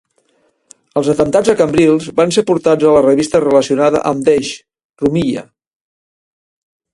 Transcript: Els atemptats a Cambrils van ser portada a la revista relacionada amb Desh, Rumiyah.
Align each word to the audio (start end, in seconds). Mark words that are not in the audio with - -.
Els 1.01 1.09
atemptats 1.11 1.51
a 1.51 1.53
Cambrils 1.59 2.07
van 2.19 2.33
ser 2.37 2.43
portada 2.47 2.87
a 2.93 2.93
la 2.95 3.03
revista 3.09 3.43
relacionada 3.45 4.01
amb 4.13 4.27
Desh, 4.31 4.55
Rumiyah. 5.05 5.45